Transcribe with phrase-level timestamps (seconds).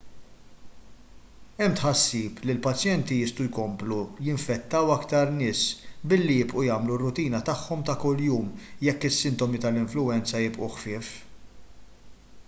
[1.57, 3.97] hemm tħassib li l-pazjenti jistgħu jkomplu
[4.29, 5.63] jinfettaw aktar nies
[6.15, 8.49] billi jibqgħu jagħmlu r-rutina tagħhom ta' kuljum
[8.89, 11.15] jekk is-sintomi tal-influwenza jibqgħu ħfief